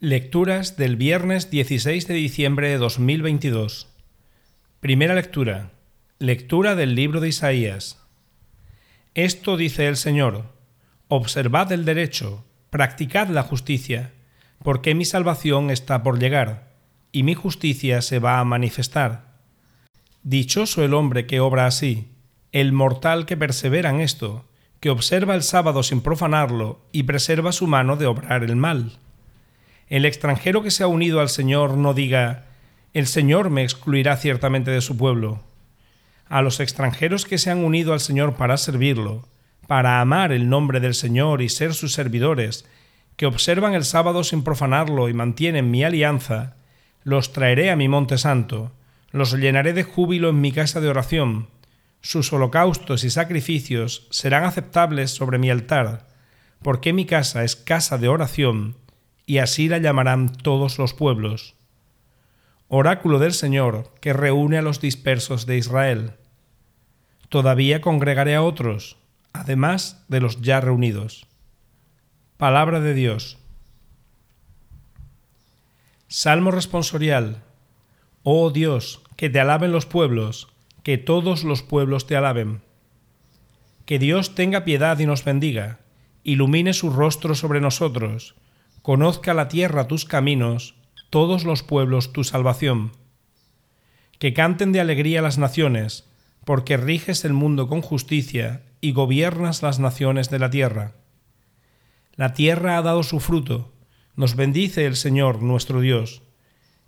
[0.00, 3.88] Lecturas del viernes 16 de diciembre de 2022.
[4.78, 5.72] Primera lectura.
[6.20, 8.00] Lectura del libro de Isaías.
[9.14, 10.52] Esto dice el Señor.
[11.08, 14.12] Observad el derecho, practicad la justicia,
[14.62, 16.74] porque mi salvación está por llegar,
[17.10, 19.40] y mi justicia se va a manifestar.
[20.22, 22.06] Dichoso el hombre que obra así,
[22.52, 24.44] el mortal que persevera en esto,
[24.78, 29.00] que observa el sábado sin profanarlo y preserva su mano de obrar el mal
[29.88, 32.46] el extranjero que se ha unido al Señor no diga,
[32.94, 35.42] el Señor me excluirá ciertamente de su pueblo.
[36.28, 39.26] A los extranjeros que se han unido al Señor para servirlo,
[39.66, 42.66] para amar el nombre del Señor y ser sus servidores,
[43.16, 46.56] que observan el sábado sin profanarlo y mantienen mi alianza,
[47.02, 48.72] los traeré a mi monte santo,
[49.10, 51.48] los llenaré de júbilo en mi casa de oración,
[52.00, 56.06] sus holocaustos y sacrificios serán aceptables sobre mi altar,
[56.62, 58.76] porque mi casa es casa de oración,
[59.28, 61.54] y así la llamarán todos los pueblos.
[62.68, 66.12] Oráculo del Señor que reúne a los dispersos de Israel.
[67.28, 68.96] Todavía congregaré a otros,
[69.34, 71.26] además de los ya reunidos.
[72.38, 73.36] Palabra de Dios.
[76.06, 77.42] Salmo responsorial.
[78.22, 80.48] Oh Dios, que te alaben los pueblos,
[80.82, 82.62] que todos los pueblos te alaben.
[83.84, 85.80] Que Dios tenga piedad y nos bendiga,
[86.24, 88.34] ilumine su rostro sobre nosotros,
[88.88, 90.74] conozca la tierra tus caminos,
[91.10, 92.92] todos los pueblos tu salvación.
[94.18, 96.08] Que canten de alegría las naciones,
[96.46, 100.94] porque riges el mundo con justicia y gobiernas las naciones de la tierra.
[102.14, 103.74] La tierra ha dado su fruto,
[104.16, 106.22] nos bendice el Señor nuestro Dios.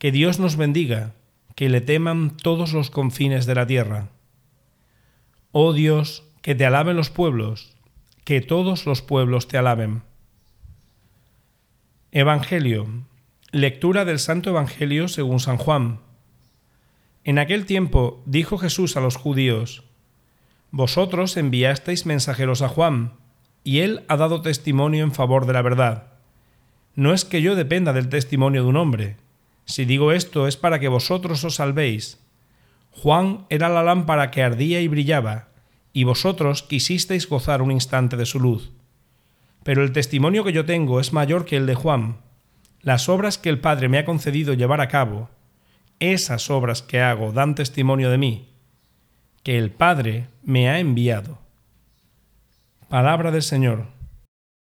[0.00, 1.14] Que Dios nos bendiga,
[1.54, 4.08] que le teman todos los confines de la tierra.
[5.52, 7.76] Oh Dios, que te alaben los pueblos,
[8.24, 10.02] que todos los pueblos te alaben.
[12.16, 12.86] Evangelio.
[13.50, 15.98] Lectura del Santo Evangelio según San Juan.
[17.24, 19.82] En aquel tiempo dijo Jesús a los judíos,
[20.70, 23.14] Vosotros enviasteis mensajeros a Juan,
[23.64, 26.12] y él ha dado testimonio en favor de la verdad.
[26.94, 29.16] No es que yo dependa del testimonio de un hombre.
[29.64, 32.20] Si digo esto es para que vosotros os salvéis.
[32.92, 35.48] Juan era la lámpara que ardía y brillaba,
[35.92, 38.70] y vosotros quisisteis gozar un instante de su luz
[39.64, 42.18] pero el testimonio que yo tengo es mayor que el de Juan.
[42.82, 45.30] Las obras que el Padre me ha concedido llevar a cabo,
[45.98, 48.48] esas obras que hago dan testimonio de mí,
[49.42, 51.38] que el Padre me ha enviado.
[52.88, 53.93] Palabra del Señor.